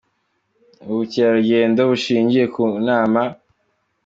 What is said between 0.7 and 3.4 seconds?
ubukerarugendo bushingiye ku Nama.